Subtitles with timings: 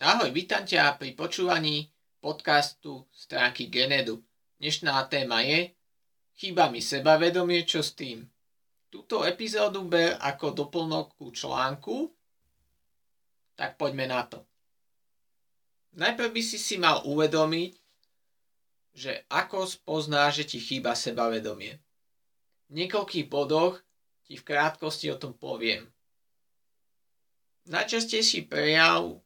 [0.00, 1.92] Ahoj, vítam ťa pri počúvaní
[2.24, 4.24] podcastu stránky Genedu.
[4.56, 5.76] Dnešná téma je
[6.40, 8.24] Chýba mi sebavedomie, čo s tým?
[8.88, 12.16] Túto epizódu ber ako doplnok ku článku,
[13.60, 14.40] tak poďme na to.
[16.00, 17.76] Najprv by si si mal uvedomiť,
[18.96, 21.76] že ako spoznáš, že ti chýba sebavedomie.
[21.76, 23.76] V niekoľkých bodoch
[24.24, 25.92] ti v krátkosti o tom poviem.
[27.68, 29.20] Najčastejší prejav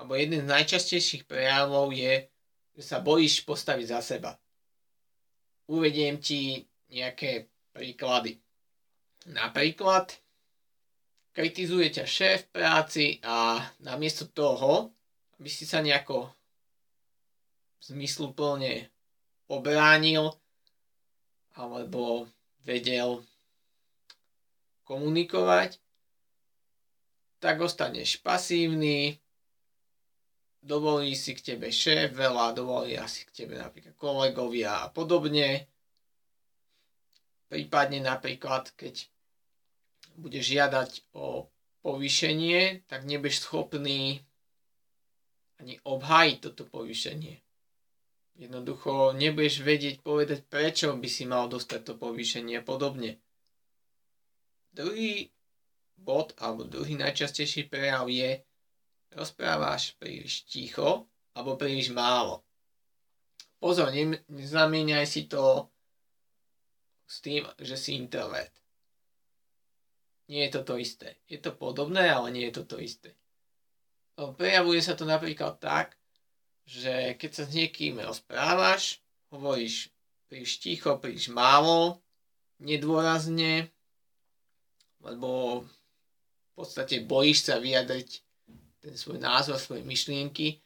[0.00, 2.24] alebo jeden z najčastejších prejavov je,
[2.72, 4.32] že sa bojíš postaviť za seba.
[5.68, 8.40] Uvediem ti nejaké príklady.
[9.28, 10.16] Napríklad,
[11.36, 14.88] kritizuje ťa šéf práci a namiesto toho,
[15.36, 16.32] aby si sa nejako
[17.84, 18.88] zmysluplne
[19.52, 20.32] obránil
[21.60, 22.24] alebo
[22.64, 23.20] vedel
[24.88, 25.76] komunikovať,
[27.36, 29.20] tak ostaneš pasívny,
[30.60, 35.66] dovolí si k tebe šéf veľa, dovolí asi k tebe napríklad kolegovia a podobne.
[37.50, 39.10] Prípadne napríklad, keď
[40.20, 41.50] budeš žiadať o
[41.80, 44.22] povýšenie, tak nebudeš schopný
[45.60, 47.40] ani obhájiť toto povýšenie.
[48.40, 53.20] Jednoducho nebudeš vedieť povedať, prečo by si mal dostať to povýšenie a podobne.
[54.72, 55.28] Druhý
[56.00, 58.40] bod, alebo druhý najčastejší prejav je,
[59.14, 62.42] rozprávaš príliš ticho alebo príliš málo.
[63.60, 63.92] Pozor,
[64.28, 65.68] nezamieňaj si to
[67.04, 68.54] s tým, že si introvert.
[70.30, 71.18] Nie je to to isté.
[71.26, 73.12] Je to podobné, ale nie je to to isté.
[74.14, 75.98] Prejavuje sa to napríklad tak,
[76.64, 79.02] že keď sa s niekým rozprávaš,
[79.34, 79.90] hovoríš
[80.30, 81.98] príliš ticho, príliš málo,
[82.62, 83.66] nedôrazne,
[85.02, 88.22] lebo v podstate bojíš sa vyjadriť
[88.80, 90.60] ten svoj názor, svoje myšlienky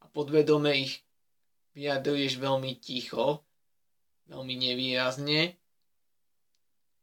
[0.00, 1.04] a podvedome ich
[1.76, 3.44] vyjadruješ veľmi ticho,
[4.26, 5.54] veľmi nevýrazne,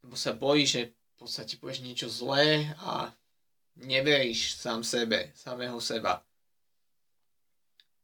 [0.04, 3.14] lebo sa bojíš, že v podstate povieš niečo zlé a
[3.80, 6.22] neveríš sám sebe, samého seba.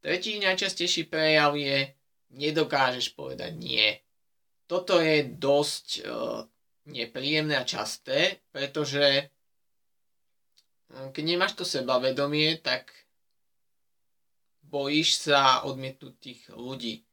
[0.01, 1.93] Tretí najčastejší prejav je,
[2.33, 3.99] nedokážeš povedať nie.
[4.65, 6.47] Toto je dosť uh,
[6.87, 9.29] nepríjemné a časté, pretože
[10.91, 12.91] keď nemáš to sebavedomie, tak
[14.67, 17.03] bojíš sa odmietnutých ľudí.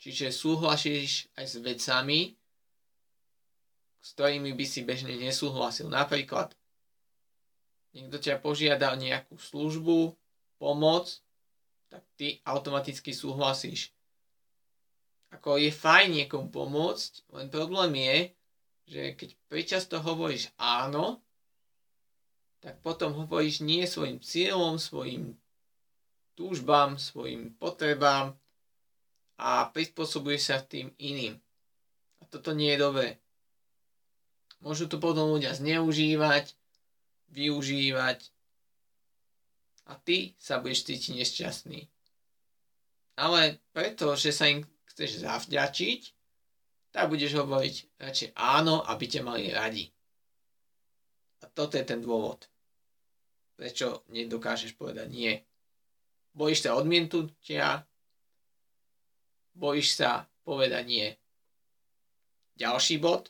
[0.00, 2.20] Čiže súhlasíš aj s vecami,
[4.00, 5.92] s ktorými by si bežne nesúhlasil.
[5.92, 6.56] Napríklad,
[7.92, 10.16] niekto ťa požiada o nejakú službu,
[10.60, 11.20] pomoc,
[11.88, 13.92] tak ty automaticky súhlasíš.
[15.30, 18.18] Ako je fajn niekomu pomôcť, len problém je,
[18.90, 21.22] že keď pričasto hovoríš áno,
[22.60, 25.36] tak potom hovoríš nie svojim cieľom, svojim
[26.36, 28.36] túžbám, svojim potrebám
[29.40, 31.40] a prispôsobuješ sa tým iným.
[32.20, 33.08] A toto nie je dobré.
[34.60, 36.52] Môžu to potom ľudia zneužívať,
[37.32, 38.28] využívať
[39.88, 41.80] a ty sa budeš cítiť nešťastný.
[43.16, 46.00] Ale preto, že sa im chceš zavďačiť,
[46.92, 49.88] tak budeš hovoriť radšej áno, aby ťa mali radi.
[51.54, 52.50] Toto je ten dôvod
[53.60, 55.36] prečo nedokážeš povedať nie.
[56.32, 57.84] Bojíš sa odmietnutia,
[59.52, 61.08] bojíš sa povedať nie.
[62.56, 63.28] Ďalší bod.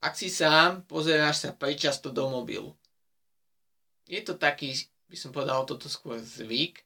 [0.00, 2.72] Ak si sám, pozeráš sa prečasto do mobilu.
[4.08, 4.72] Je to taký,
[5.12, 6.80] by som povedal, toto skôr zvyk.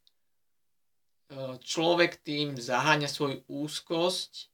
[1.62, 4.50] Človek tým zaháňa svoju úzkosť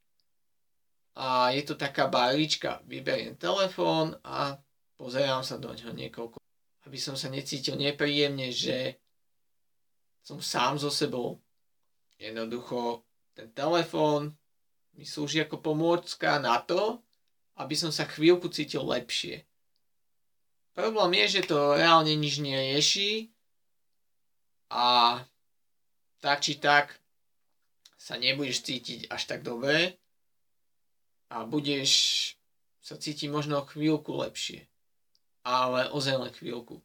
[1.16, 2.84] a je to taká barička.
[2.84, 4.60] Vyberiem telefón a
[4.98, 6.38] pozerám sa do neho niekoľko
[6.88, 8.96] aby som sa necítil nepríjemne, že
[10.24, 11.36] som sám so sebou.
[12.16, 13.04] Jednoducho
[13.36, 14.32] ten telefón
[14.96, 17.04] mi slúži ako pomôcka na to,
[17.60, 19.44] aby som sa chvíľku cítil lepšie.
[20.72, 23.28] Problém je, že to reálne nič nerieši
[24.72, 25.20] a
[26.24, 26.96] tak či tak
[28.00, 30.00] sa nebudeš cítiť až tak dobre
[31.28, 31.92] a budeš
[32.80, 34.64] sa cítiť možno chvíľku lepšie
[35.48, 36.84] ale ozaj len chvíľku.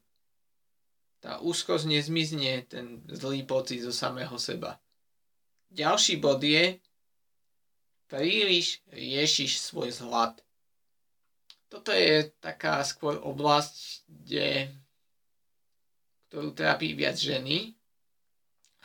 [1.20, 4.80] Tá úzkosť nezmizne, ten zlý pocit zo samého seba.
[5.68, 6.80] Ďalší bod je,
[8.08, 10.40] príliš riešiš svoj zhlad.
[11.68, 14.72] Toto je taká skôr oblasť, kde,
[16.28, 17.76] ktorú trápi viac ženy,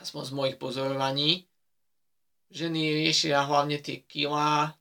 [0.00, 1.48] aspoň z mojich pozorovaní.
[2.50, 4.74] Ženy riešia hlavne tie kilá,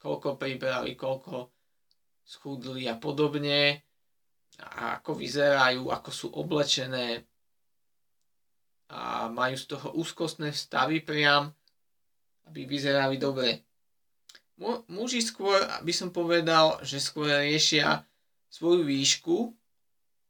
[0.00, 1.52] koľko pribrali, koľko
[2.24, 3.84] schudli a podobne
[4.60, 7.26] a ako vyzerajú, ako sú oblečené.
[8.94, 11.50] a majú z toho úzkostné stavy priam,
[12.46, 13.64] aby vyzerali dobre.
[14.86, 18.06] Muži skôr, by som povedal, že skôr riešia
[18.46, 19.50] svoju výšku,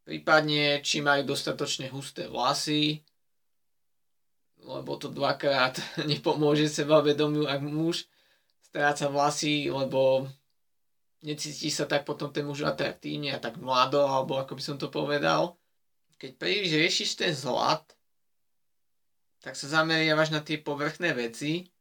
[0.07, 3.05] prípadne či majú dostatočne husté vlasy,
[4.65, 5.77] lebo to dvakrát
[6.11, 8.09] nepomôže sebavedomiu, ak muž
[8.65, 10.25] stráca vlasy, lebo
[11.25, 14.93] necíti sa tak potom ten muž atraktívne a tak mlado, alebo ako by som to
[14.93, 15.57] povedal.
[16.21, 17.83] Keď príliš riešiš ten zlat,
[19.41, 21.73] tak sa zameriavaš na tie povrchné veci,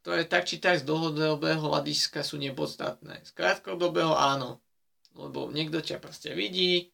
[0.00, 3.20] ktoré tak či tak z dlhodobého hľadiska sú nepodstatné.
[3.24, 4.60] Z krátkodobého áno,
[5.12, 6.88] lebo niekto ťa proste vidí,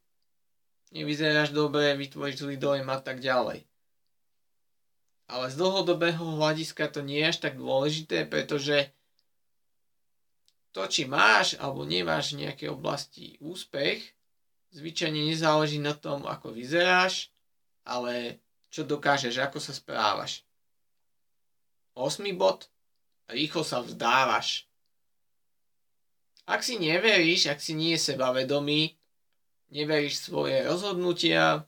[0.91, 3.62] nevyzeráš dobre, vytvoríš zlý dojem a tak ďalej.
[5.27, 8.91] Ale z dlhodobého hľadiska to nie je až tak dôležité, pretože
[10.76, 14.05] to, či máš alebo nemáš v nejakej oblasti úspech,
[14.76, 17.32] zvyčajne nezáleží na tom, ako vyzeráš,
[17.81, 20.44] ale čo dokážeš, ako sa správaš.
[21.96, 22.69] Osmý bod.
[23.32, 24.69] Rýchlo sa vzdávaš.
[26.44, 29.00] Ak si neveríš, ak si nie je sebavedomý,
[29.73, 31.64] neveríš svoje rozhodnutia,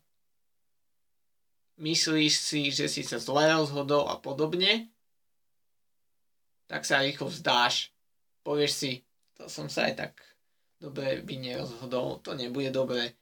[1.81, 4.93] myslíš si, že si sa zle rozhodol a podobne,
[6.69, 7.97] tak sa rýchlo vzdáš.
[8.49, 8.93] Povieš si,
[9.37, 10.13] to som sa aj tak
[10.81, 13.13] dobre by nerozhodol, to nebude dobre,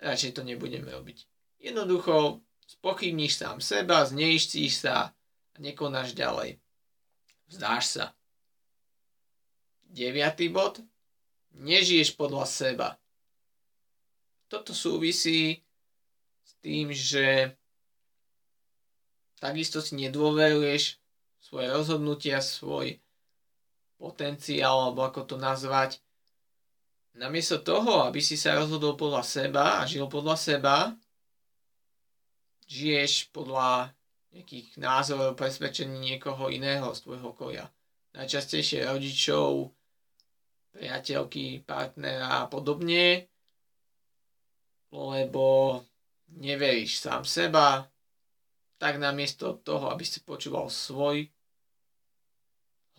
[0.00, 1.28] radšej to nebudeme robiť.
[1.60, 5.12] Jednoducho spochybníš sám seba, zneištíš sa
[5.52, 6.56] a nekonáš ďalej.
[7.50, 8.04] Vzdáš sa.
[9.90, 10.80] Deviatý bod.
[11.50, 12.88] Nežiješ podľa seba.
[14.46, 15.60] Toto súvisí
[16.46, 17.52] s tým, že
[19.42, 21.02] takisto si nedôveruješ
[21.42, 23.02] svoje rozhodnutia, svoj
[24.00, 26.00] potenciál, alebo ako to nazvať.
[27.20, 30.76] Namiesto toho, aby si sa rozhodol podľa seba a žil podľa seba,
[32.64, 33.92] žiješ podľa
[34.32, 37.66] nejakých názorov, presvedčení niekoho iného z tvojho okolia.
[38.16, 39.74] Najčastejšie rodičov,
[40.70, 43.26] priateľky, partnera a podobne,
[44.94, 45.78] lebo
[46.38, 47.90] neveríš sám seba,
[48.78, 51.26] tak namiesto toho, aby si počúval svoj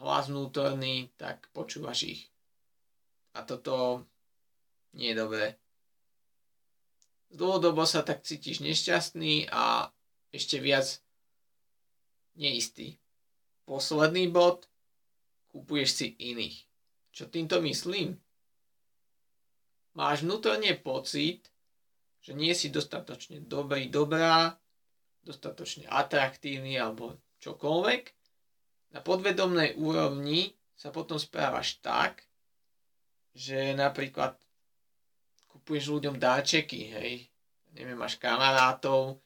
[0.01, 2.21] hlas vnútorný, tak počúvaš ich.
[3.38, 4.03] A toto
[4.92, 5.62] nie je dobré
[7.31, 9.89] dlhodobo sa tak cítiš nešťastný a
[10.36, 11.00] ešte viac
[12.36, 13.00] neistý.
[13.63, 14.68] Posledný bod,
[15.51, 16.57] kúpuješ si iných.
[17.12, 18.19] Čo týmto myslím?
[19.95, 21.51] Máš vnútorne pocit,
[22.24, 24.56] že nie si dostatočne dobrý, dobrá,
[25.24, 28.01] dostatočne atraktívny alebo čokoľvek.
[28.91, 32.27] Na podvedomnej úrovni sa potom správaš tak,
[33.31, 34.35] že napríklad
[35.47, 37.13] kupuješ ľuďom dáčeky, hej.
[37.71, 39.23] Neviem, máš kamarátov,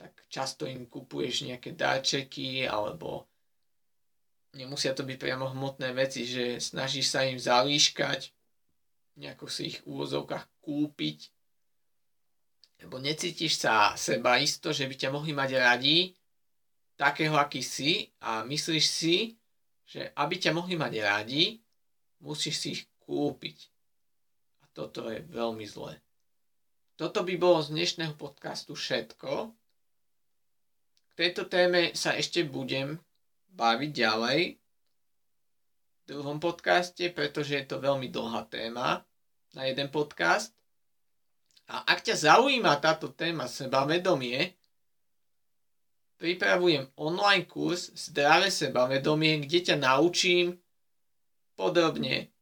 [0.00, 3.28] tak často im kupuješ nejaké dáčeky, alebo
[4.56, 8.32] nemusia to byť priamo hmotné veci, že snažíš sa im zalíškať,
[9.20, 11.18] nejako si ich v úvozovkách kúpiť,
[12.82, 16.12] lebo necítiš sa seba isto, že by ťa mohli mať radi,
[16.94, 19.36] takého, aký si a myslíš si,
[19.84, 21.58] že aby ťa mohli mať radi,
[22.22, 23.70] musíš si ich kúpiť.
[24.74, 26.02] Toto je veľmi zlé.
[26.98, 29.54] Toto by bolo z dnešného podcastu všetko.
[31.10, 32.98] K tejto téme sa ešte budem
[33.54, 39.06] baviť ďalej v druhom podcaste, pretože je to veľmi dlhá téma
[39.54, 40.50] na jeden podcast.
[41.70, 44.58] A ak ťa zaujíma táto téma sebavedomie,
[46.24, 50.56] pripravujem online kurz Zdravé sebavedomie, kde ťa naučím
[51.52, 52.32] podrobne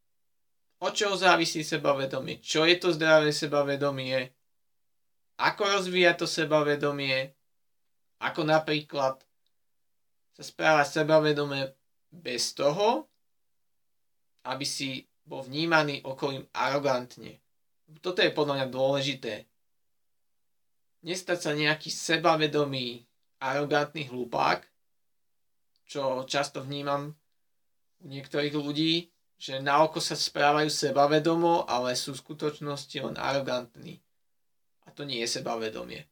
[0.83, 4.31] od čoho závisí sebavedomie, čo je to zdravé sebavedomie,
[5.39, 7.31] ako rozvíja to sebavedomie,
[8.19, 9.19] ako napríklad
[10.35, 11.71] sa správa sebavedomie
[12.11, 13.07] bez toho,
[14.43, 17.39] aby si bol vnímaný okolím arogantne.
[18.03, 19.35] Toto je podľa mňa dôležité.
[21.07, 23.07] Nestať sa nejaký sebavedomý,
[23.43, 24.63] arogantný hlupák,
[25.91, 27.19] čo často vnímam
[27.99, 29.11] u niektorých ľudí,
[29.43, 33.99] že na oko sa správajú sebavedomo, ale sú v skutočnosti len arogantní.
[34.87, 36.07] A to nie je sebavedomie.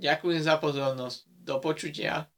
[0.00, 1.28] Ďakujem za pozornosť.
[1.28, 2.31] Do počutia.